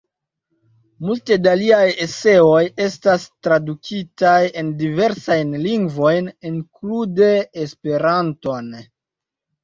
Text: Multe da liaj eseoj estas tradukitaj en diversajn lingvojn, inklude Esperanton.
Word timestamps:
Multe 1.07 1.35
da 1.47 1.51
liaj 1.57 1.89
eseoj 2.05 2.61
estas 2.85 3.25
tradukitaj 3.47 4.39
en 4.61 4.71
diversajn 4.79 5.51
lingvojn, 5.65 6.31
inklude 6.51 7.29
Esperanton. 7.65 8.73